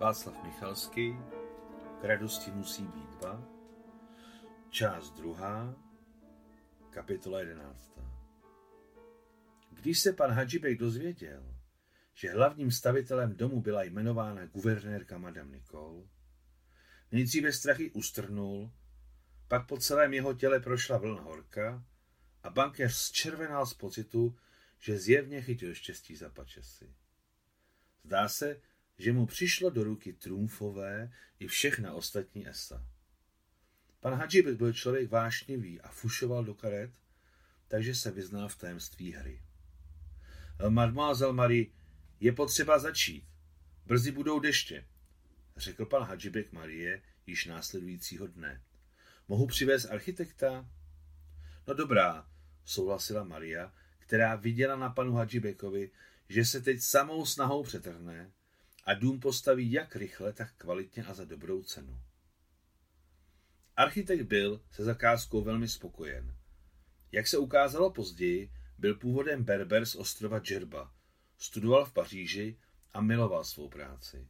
Václav 0.00 0.42
Michalský, 0.44 1.16
k 2.00 2.04
radosti 2.04 2.50
musí 2.50 2.82
být 2.82 3.10
dva, 3.18 3.48
část 4.70 5.10
druhá, 5.10 5.74
kapitola 6.90 7.40
jedenáctá. 7.40 8.02
Když 9.70 10.00
se 10.00 10.12
pan 10.12 10.30
Hadžibek 10.30 10.78
dozvěděl, 10.78 11.54
že 12.14 12.30
hlavním 12.30 12.70
stavitelem 12.70 13.36
domu 13.36 13.60
byla 13.60 13.82
jmenována 13.82 14.46
guvernérka 14.46 15.18
Madame 15.18 15.50
Nicole, 15.50 16.02
nejdříve 17.12 17.52
strachy 17.52 17.90
ustrnul, 17.90 18.72
pak 19.48 19.66
po 19.66 19.78
celém 19.78 20.14
jeho 20.14 20.34
těle 20.34 20.60
prošla 20.60 20.98
vlna 20.98 21.22
horka 21.22 21.84
a 22.42 22.50
bankéř 22.50 22.94
zčervenal 22.96 23.66
z 23.66 23.74
pocitu, 23.74 24.36
že 24.78 24.98
zjevně 24.98 25.42
chytil 25.42 25.74
štěstí 25.74 26.16
za 26.16 26.28
pačesy. 26.28 26.94
Zdá 28.04 28.28
se, 28.28 28.60
že 29.00 29.12
mu 29.12 29.26
přišlo 29.26 29.70
do 29.70 29.84
ruky 29.84 30.12
trumfové 30.12 31.12
i 31.38 31.46
všechna 31.46 31.92
ostatní 31.92 32.48
esa. 32.48 32.86
Pan 34.00 34.14
Hadžibek 34.14 34.56
byl 34.56 34.72
člověk 34.72 35.10
vášnivý 35.10 35.80
a 35.80 35.88
fušoval 35.88 36.44
do 36.44 36.54
karet, 36.54 36.90
takže 37.68 37.94
se 37.94 38.10
vyznal 38.10 38.48
v 38.48 38.56
tajemství 38.56 39.12
hry. 39.12 39.42
Mademoiselle 40.68 41.32
Marie, 41.32 41.66
je 42.20 42.32
potřeba 42.32 42.78
začít. 42.78 43.24
Brzy 43.86 44.10
budou 44.10 44.40
deště, 44.40 44.86
řekl 45.56 45.86
pan 45.86 46.02
Hadžibek 46.02 46.52
Marie 46.52 47.02
již 47.26 47.46
následujícího 47.46 48.26
dne. 48.26 48.62
Mohu 49.28 49.46
přivést 49.46 49.84
architekta? 49.84 50.68
No 51.66 51.74
dobrá, 51.74 52.28
souhlasila 52.64 53.24
Maria, 53.24 53.74
která 53.98 54.36
viděla 54.36 54.76
na 54.76 54.90
panu 54.90 55.12
Hadžibekovi, 55.12 55.90
že 56.28 56.44
se 56.44 56.60
teď 56.60 56.80
samou 56.80 57.26
snahou 57.26 57.62
přetrhne 57.62 58.32
a 58.90 58.94
dům 58.94 59.20
postaví 59.20 59.72
jak 59.72 59.96
rychle, 59.96 60.32
tak 60.32 60.54
kvalitně 60.56 61.04
a 61.04 61.14
za 61.14 61.24
dobrou 61.24 61.62
cenu. 61.62 62.00
Architekt 63.76 64.22
byl 64.22 64.64
se 64.70 64.84
zakázkou 64.84 65.44
velmi 65.44 65.68
spokojen. 65.68 66.36
Jak 67.12 67.26
se 67.26 67.38
ukázalo 67.38 67.90
později, 67.90 68.52
byl 68.78 68.94
původem 68.94 69.44
Berber 69.44 69.86
z 69.86 69.94
ostrova 69.94 70.38
Džerba, 70.38 70.94
studoval 71.38 71.84
v 71.84 71.92
Paříži 71.92 72.58
a 72.92 73.00
miloval 73.00 73.44
svou 73.44 73.68
práci. 73.68 74.28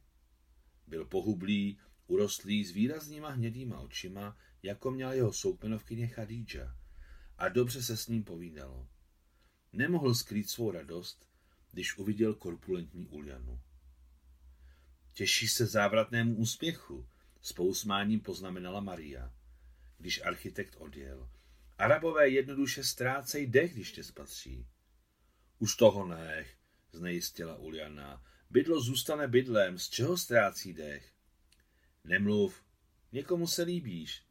Byl 0.87 1.05
pohublý, 1.05 1.79
urostlý 2.07 2.65
s 2.65 2.71
výraznýma 2.71 3.29
hnědýma 3.29 3.81
očima, 3.81 4.37
jako 4.63 4.91
měla 4.91 5.15
jeho 5.15 5.33
soukmenovkyně 5.33 6.09
Khadija, 6.09 6.77
a 7.39 7.49
dobře 7.49 7.83
se 7.83 7.97
s 7.97 8.07
ním 8.07 8.25
povídalo. 8.25 8.89
Nemohl 9.73 10.15
skrýt 10.15 10.51
svou 10.51 10.71
radost, 10.71 11.29
když 11.73 11.99
uviděl 11.99 12.35
korpulentní 12.35 13.07
Ulianu. 13.07 13.61
Těší 15.13 15.49
se 15.49 15.67
závratnému 15.67 16.37
úspěchu, 16.37 17.07
s 17.43 17.53
pousmáním 17.53 18.21
poznamenala 18.21 18.81
Maria, 18.81 19.33
když 19.99 20.21
architekt 20.25 20.77
odjel. 20.79 21.29
Arabové 21.79 22.29
jednoduše 22.29 22.85
ztrácejí 22.85 23.47
dech, 23.47 23.75
když 23.75 23.93
tě 23.93 24.05
spatří. 24.05 24.67
Už 25.59 25.77
toho 25.77 26.07
nech, 26.07 26.57
znejistila 26.93 27.57
Uliana. 27.57 28.25
Bydlo 28.51 28.81
zůstane 28.81 29.29
bydlem, 29.29 29.79
z 29.79 29.89
čeho 29.89 30.19
ztrácí 30.19 30.73
dech? 30.73 31.13
Nemluv, 32.05 32.63
někomu 33.13 33.47
se 33.47 33.63
líbíš. 33.63 34.23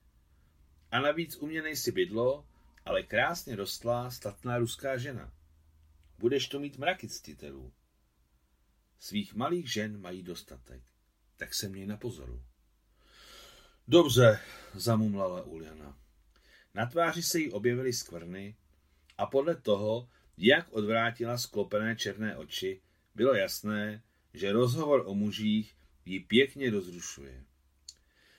A 0.92 1.00
navíc 1.00 1.36
u 1.36 1.48
mě 1.48 1.62
nejsi 1.62 1.92
bydlo, 1.92 2.46
ale 2.86 3.04
krásně 3.04 3.56
rostlá 3.56 4.12
statná 4.12 4.58
ruská 4.58 4.98
žena. 4.98 5.34
Budeš 6.20 6.48
to 6.48 6.60
mít 6.60 6.78
mraky 6.78 7.08
ctitelů. 7.08 7.74
Svých 9.00 9.36
malých 9.36 9.72
žen 9.72 10.02
mají 10.02 10.24
dostatek, 10.24 10.84
tak 11.38 11.54
se 11.54 11.70
měj 11.70 11.86
na 11.86 11.98
pozoru. 11.98 12.44
Dobře, 13.88 14.40
zamumlala 14.74 15.44
Uliana. 15.44 15.98
Na 16.74 16.86
tváři 16.86 17.24
se 17.24 17.40
jí 17.40 17.52
objevily 17.52 17.94
skvrny 17.94 18.58
a 19.18 19.26
podle 19.26 19.56
toho, 19.56 20.10
jak 20.38 20.72
odvrátila 20.72 21.38
sklopené 21.38 21.96
černé 21.96 22.38
oči, 22.38 22.82
bylo 23.16 23.34
jasné, 23.34 24.04
že 24.34 24.52
rozhovor 24.52 25.04
o 25.06 25.14
mužích 25.16 25.76
ji 26.06 26.20
pěkně 26.20 26.70
rozrušuje. 26.70 27.46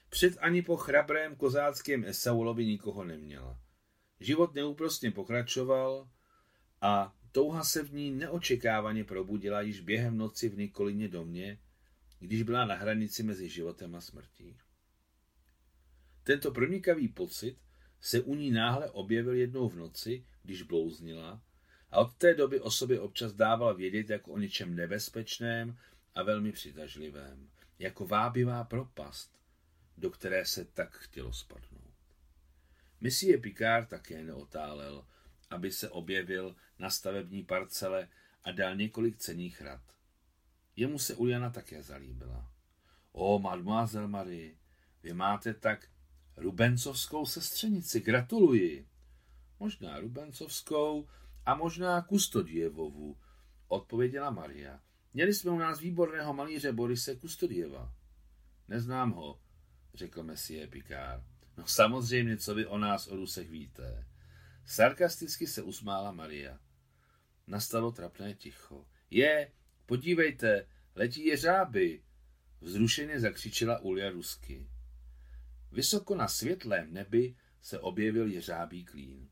Před 0.09 0.39
ani 0.41 0.63
po 0.63 0.77
chrabrém 0.77 1.37
kozáckém 1.37 2.05
Esaulovi 2.05 2.67
nikoho 2.67 3.05
neměla. 3.05 3.61
Život 4.21 4.55
neúprostně 4.55 5.11
pokračoval 5.11 6.09
a 6.81 7.17
touha 7.33 7.65
se 7.65 7.83
v 7.83 7.95
ní 7.95 8.11
neočekávaně 8.11 9.05
probudila 9.05 9.61
již 9.61 9.81
během 9.81 10.17
noci 10.17 10.49
v 10.49 10.59
Nikolině 10.59 11.09
domě, 11.09 11.59
když 12.19 12.43
byla 12.43 12.65
na 12.65 12.75
hranici 12.75 13.23
mezi 13.23 13.49
životem 13.49 13.95
a 13.95 14.01
smrtí. 14.01 14.57
Tento 16.23 16.51
pronikavý 16.51 17.09
pocit 17.09 17.59
se 18.01 18.21
u 18.21 18.35
ní 18.35 18.51
náhle 18.51 18.91
objevil 18.91 19.35
jednou 19.35 19.69
v 19.69 19.77
noci, 19.77 20.25
když 20.43 20.63
blouznila 20.63 21.43
a 21.91 22.01
od 22.01 22.15
té 22.15 22.35
doby 22.35 22.61
o 22.61 22.71
sobě 22.71 23.01
občas 23.01 23.33
dávala 23.33 23.73
vědět 23.73 24.11
jako 24.11 24.33
o 24.33 24.39
něčem 24.39 24.77
nebezpečném 24.77 25.79
a 26.15 26.23
velmi 26.23 26.53
přitažlivém, 26.53 27.51
jako 27.79 28.07
vábivá 28.07 28.65
propast, 28.65 29.39
do 29.99 30.11
které 30.11 30.47
se 30.47 30.65
tak 30.65 30.97
chtělo 30.97 31.33
spadnout. 31.33 31.95
Monsieur 33.01 33.41
Picard 33.41 33.89
také 33.89 34.25
neotálel, 34.25 35.07
aby 35.51 35.71
se 35.71 35.91
objevil 35.91 36.57
na 36.79 36.91
stavební 36.91 37.43
parcele 37.43 38.09
a 38.45 38.53
dal 38.53 38.77
několik 38.77 39.17
cených 39.17 39.61
rad. 39.61 39.83
Jemu 40.77 40.99
se 40.99 41.15
Uliana 41.15 41.51
také 41.51 41.83
zalíbila. 41.83 42.53
O, 43.13 43.39
mademoiselle 43.39 44.09
Marie, 44.09 44.55
vy 45.03 45.13
máte 45.13 45.55
tak 45.55 45.89
rubencovskou 46.37 47.27
sestřenici, 47.27 48.01
gratuluji. 48.01 48.89
Možná 49.61 50.01
rubencovskou 50.01 51.09
a 51.47 51.55
možná 51.55 52.03
Kustodievovu, 52.03 53.17
odpověděla 53.69 54.31
Maria. 54.31 54.81
Měli 55.15 55.35
jsme 55.35 55.51
u 55.51 55.59
nás 55.59 55.81
výborného 55.81 56.35
malíře 56.35 56.73
Borise 56.73 57.17
Kustodieva. 57.17 57.95
Neznám 58.69 59.11
ho, 59.11 59.41
řekl 59.95 60.23
Messie 60.23 60.67
Picard. 60.67 61.25
No 61.57 61.67
samozřejmě, 61.67 62.37
co 62.37 62.55
vy 62.55 62.67
o 62.67 62.79
nás, 62.79 63.07
o 63.07 63.17
Rusech, 63.17 63.51
víte. 63.51 64.07
Sarkasticky 64.71 65.47
se 65.47 65.63
usmála 65.63 66.13
Maria. 66.13 66.59
Nastalo 67.47 67.93
trapné 67.93 68.35
ticho. 68.35 68.87
Je, 69.11 69.53
podívejte, 69.87 70.67
letí 70.95 71.27
jeřáby, 71.27 72.03
vzrušeně 72.61 73.21
zakřičela 73.21 73.79
Ulia 73.79 74.11
rusky. 74.11 74.69
Vysoko 75.73 76.15
na 76.15 76.29
světlém 76.29 76.93
nebi 76.93 77.37
se 77.61 77.79
objevil 77.79 78.27
jeřábí 78.27 78.85
klín. 78.85 79.31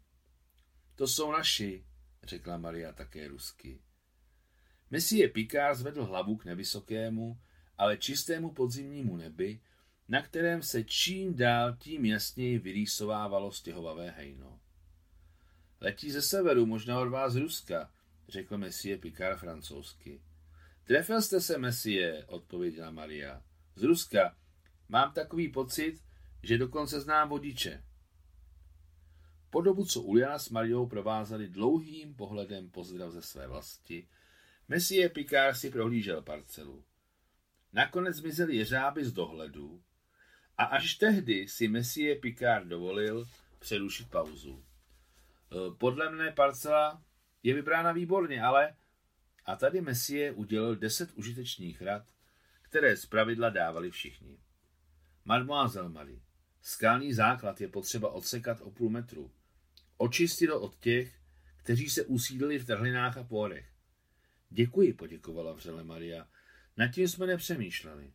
To 0.94 1.08
jsou 1.08 1.32
naši, 1.32 1.84
řekla 2.22 2.56
Maria 2.56 2.92
také 2.92 3.28
rusky. 3.28 3.82
Messie 4.90 5.28
Picard 5.28 5.78
zvedl 5.78 6.04
hlavu 6.04 6.36
k 6.36 6.44
nevysokému, 6.44 7.40
ale 7.76 7.96
čistému 7.96 8.50
podzimnímu 8.50 9.16
nebi, 9.16 9.60
na 10.08 10.22
kterém 10.22 10.62
se 10.62 10.84
čím 10.84 11.34
dál 11.34 11.76
tím 11.76 12.04
jasněji 12.04 12.58
vyrýsovávalo 12.58 13.52
stěhovavé 13.52 14.10
hejno. 14.10 14.60
Letí 15.80 16.10
ze 16.10 16.22
severu, 16.22 16.66
možná 16.66 17.00
od 17.00 17.08
vás 17.08 17.32
z 17.32 17.36
Ruska, 17.36 17.90
řekl 18.28 18.58
Messie 18.58 18.98
Picard 18.98 19.38
francouzsky. 19.38 20.20
Trefil 20.84 21.22
jste 21.22 21.40
se, 21.40 21.58
Messie, 21.58 22.24
odpověděla 22.26 22.90
Maria. 22.90 23.42
Z 23.76 23.82
Ruska. 23.82 24.36
Mám 24.88 25.12
takový 25.12 25.48
pocit, 25.48 26.00
že 26.42 26.58
dokonce 26.58 27.00
znám 27.00 27.28
vodiče. 27.28 27.84
Po 29.50 29.60
dobu, 29.60 29.84
co 29.84 30.02
Uliana 30.02 30.38
s 30.38 30.50
Mariou 30.50 30.86
provázeli 30.86 31.48
dlouhým 31.48 32.14
pohledem 32.14 32.70
pozdrav 32.70 33.12
ze 33.12 33.22
své 33.22 33.46
vlasti, 33.46 34.08
Messie 34.68 35.08
Picard 35.08 35.56
si 35.56 35.70
prohlížel 35.70 36.22
parcelu. 36.22 36.84
Nakonec 37.72 38.16
zmizely 38.16 38.56
jeřáby 38.56 39.04
z 39.04 39.12
dohledu 39.12 39.82
a 40.58 40.64
až 40.64 40.94
tehdy 40.94 41.48
si 41.48 41.68
Messie 41.68 42.16
Picard 42.16 42.66
dovolil 42.66 43.28
přerušit 43.58 44.10
pauzu. 44.10 44.64
E, 45.52 45.74
podle 45.78 46.10
mne 46.10 46.32
parcela 46.32 47.02
je 47.42 47.54
vybrána 47.54 47.92
výborně, 47.92 48.42
ale... 48.42 48.76
A 49.44 49.56
tady 49.56 49.80
Messie 49.80 50.32
udělal 50.32 50.76
deset 50.76 51.12
užitečných 51.12 51.82
rad, 51.82 52.14
které 52.62 52.94
pravidla 53.08 53.50
dávali 53.50 53.90
všichni. 53.90 54.38
Mademoiselle 55.24 55.88
Marie, 55.88 56.20
skalní 56.62 57.14
základ 57.14 57.60
je 57.60 57.68
potřeba 57.68 58.10
odsekat 58.10 58.60
o 58.60 58.70
půl 58.70 58.90
metru. 58.90 59.32
Očistit 59.96 60.50
ho 60.50 60.60
od 60.60 60.76
těch, 60.76 61.18
kteří 61.56 61.90
se 61.90 62.04
usídlili 62.04 62.58
v 62.58 62.66
trhlinách 62.66 63.16
a 63.16 63.24
pórech. 63.24 63.72
Děkuji, 64.50 64.94
poděkovala 64.94 65.52
vřele 65.52 65.84
Maria. 65.84 66.28
Nad 66.76 66.88
tím 66.88 67.08
jsme 67.08 67.26
nepřemýšleli. 67.26 68.12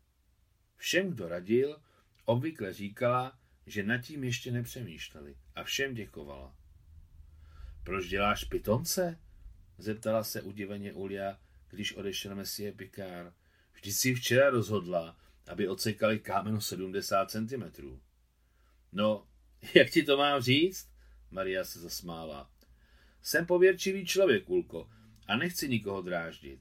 Všem, 0.76 1.10
kdo 1.10 1.28
radil, 1.28 1.82
obvykle 2.26 2.74
říkala, 2.74 3.40
že 3.66 3.84
nad 3.84 3.98
tím 3.98 4.24
ještě 4.24 4.52
nepřemýšleli 4.52 5.38
a 5.56 5.64
všem 5.64 5.94
děkovala. 5.94 6.56
Proč 7.84 8.08
děláš 8.08 8.44
pitonce? 8.44 9.20
Zeptala 9.78 10.24
se 10.24 10.42
udiveně 10.42 10.94
Ulia, 10.94 11.40
když 11.70 11.94
odešel 11.94 12.36
Messie 12.36 12.72
Picard. 12.72 13.34
Vždyť 13.74 13.96
si 13.96 14.16
včera 14.16 14.50
rozhodla, 14.50 15.18
aby 15.48 15.68
odsekali 15.68 16.20
kámen 16.20 16.62
70 16.62 17.32
cm. 17.32 17.64
No, 18.92 19.28
jak 19.74 19.90
ti 19.90 20.04
to 20.04 20.18
mám 20.18 20.42
říct? 20.42 20.90
Maria 21.32 21.64
se 21.64 21.80
zasmála. 21.80 22.52
Jsem 23.22 23.46
pověrčivý 23.46 24.06
člověk, 24.06 24.50
Ulko, 24.50 24.90
a 25.28 25.38
nechci 25.38 25.70
nikoho 25.70 26.02
dráždit. 26.02 26.60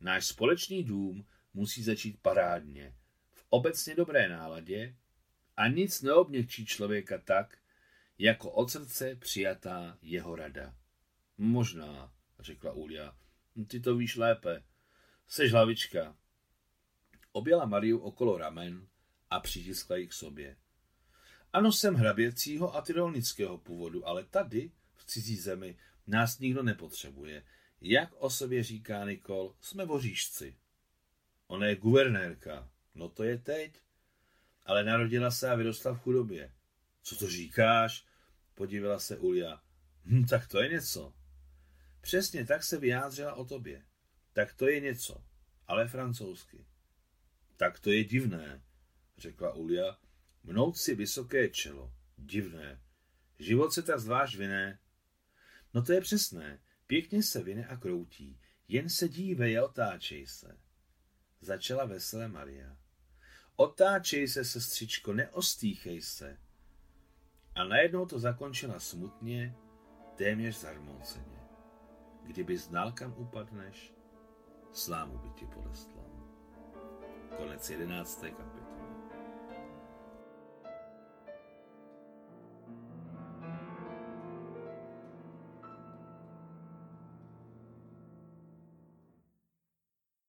Náš 0.00 0.26
společný 0.26 0.84
dům 0.84 1.26
musí 1.54 1.82
začít 1.82 2.20
parádně, 2.22 2.94
v 3.32 3.46
obecně 3.48 3.94
dobré 3.94 4.28
náladě 4.28 4.96
a 5.56 5.68
nic 5.68 6.02
neobněkčí 6.02 6.66
člověka 6.66 7.18
tak, 7.18 7.58
jako 8.18 8.50
od 8.50 8.70
srdce 8.70 9.16
přijatá 9.16 9.98
jeho 10.02 10.36
rada. 10.36 10.74
Možná, 11.38 12.12
řekla 12.38 12.72
Ulia. 12.72 13.16
Ty 13.66 13.80
to 13.80 13.96
víš 13.96 14.16
lépe. 14.16 14.62
Sež 15.26 15.52
hlavička. 15.52 16.16
Objela 17.32 17.66
Mariu 17.66 17.98
okolo 17.98 18.38
ramen 18.38 18.86
a 19.30 19.40
přitiskla 19.40 19.96
ji 19.96 20.06
k 20.06 20.12
sobě. 20.12 20.56
Ano, 21.52 21.72
jsem 21.72 21.94
hraběcího 21.94 22.76
a 22.76 22.82
tyrolnického 22.82 23.58
původu, 23.58 24.06
ale 24.08 24.24
tady, 24.24 24.70
v 24.94 25.04
cizí 25.04 25.36
zemi, 25.36 25.78
nás 26.06 26.38
nikdo 26.38 26.62
nepotřebuje. 26.62 27.42
Jak 27.80 28.14
o 28.18 28.30
sobě 28.30 28.62
říká 28.62 29.04
Nikol, 29.04 29.54
jsme 29.60 29.84
voříšci. 29.84 30.56
Ona 31.46 31.66
je 31.66 31.76
guvernérka. 31.76 32.70
No 32.94 33.08
to 33.08 33.24
je 33.24 33.38
teď. 33.38 33.80
Ale 34.64 34.84
narodila 34.84 35.30
se 35.30 35.50
a 35.50 35.54
vyrostla 35.54 35.92
v 35.92 35.98
chudobě. 35.98 36.52
Co 37.06 37.16
to 37.16 37.30
říkáš? 37.30 38.06
Podívala 38.54 38.98
se 38.98 39.18
Ulia. 39.18 39.62
Hm, 40.04 40.24
tak 40.24 40.46
to 40.48 40.62
je 40.62 40.68
něco. 40.68 41.14
Přesně 42.00 42.46
tak 42.46 42.64
se 42.64 42.78
vyjádřila 42.78 43.34
o 43.34 43.44
tobě. 43.44 43.84
Tak 44.32 44.54
to 44.54 44.68
je 44.68 44.80
něco, 44.80 45.24
ale 45.66 45.88
francouzsky. 45.88 46.66
Tak 47.56 47.80
to 47.80 47.90
je 47.90 48.04
divné, 48.04 48.64
řekla 49.18 49.52
Ulia. 49.54 49.98
Mnout 50.44 50.76
si 50.76 50.94
vysoké 50.94 51.48
čelo. 51.48 51.94
Divné. 52.16 52.82
Život 53.38 53.72
se 53.72 53.82
tak 53.82 54.00
zvlášť 54.00 54.36
vyné. 54.36 54.78
No 55.74 55.82
to 55.82 55.92
je 55.92 56.00
přesné. 56.00 56.62
Pěkně 56.86 57.22
se 57.22 57.42
vyne 57.42 57.66
a 57.66 57.76
kroutí. 57.76 58.40
Jen 58.68 58.88
se 58.88 59.08
dívej 59.08 59.58
a 59.58 59.64
otáčej 59.64 60.26
se. 60.26 60.58
Začala 61.40 61.84
veselé 61.84 62.28
Maria. 62.28 62.76
Otáčej 63.56 64.28
se, 64.28 64.44
sestřičko, 64.44 65.12
neostýchej 65.12 66.02
se. 66.02 66.45
A 67.56 67.64
najednou 67.64 68.06
to 68.06 68.18
zakončila 68.18 68.78
smutně, 68.78 69.56
téměř 70.14 70.60
zarmouceně. 70.60 71.40
Kdyby 72.22 72.56
znal, 72.56 72.92
kam 72.92 73.14
upadneš, 73.16 73.94
slámu 74.72 75.18
by 75.18 75.30
ti 75.30 75.46
polestlal. 75.46 76.06
Konec 77.36 77.70
jedenácté 77.70 78.30
kapitoly. 78.30 78.65